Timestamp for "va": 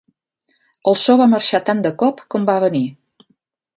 1.21-1.27, 2.51-2.57